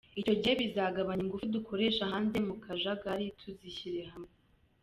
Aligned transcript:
Icyo 0.19 0.33
gihe 0.39 0.53
bizagabanya 0.61 1.21
ingufu 1.25 1.45
dukoresha 1.55 2.03
hanze 2.11 2.37
mu 2.47 2.55
kajagari 2.63 3.25
tuzishyire 3.39 4.01
hamwe. 4.11 4.33